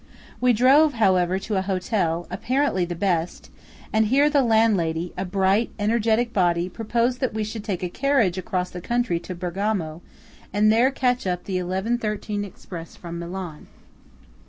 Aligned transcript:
We 0.41 0.51
drove, 0.51 0.93
however, 0.93 1.37
to 1.37 1.57
a 1.57 1.61
hotel, 1.61 2.25
apparently 2.31 2.85
the 2.85 2.95
best; 2.95 3.51
and 3.93 4.07
here 4.07 4.31
the 4.31 4.41
landlady, 4.41 5.13
a 5.15 5.25
bright 5.25 5.69
energetic 5.77 6.33
body, 6.33 6.69
proposed 6.69 7.19
that 7.19 7.35
we 7.35 7.43
should 7.43 7.63
take 7.63 7.83
a 7.83 7.87
carriage 7.87 8.35
across 8.39 8.71
the 8.71 8.81
country 8.81 9.19
to 9.19 9.35
Bergamo, 9.35 10.01
and 10.51 10.71
there 10.71 10.89
catch 10.89 11.27
up 11.27 11.43
the 11.43 11.57
11.13 11.57 12.43
Express 12.43 12.95
from 12.95 13.19
Milan. 13.19 13.67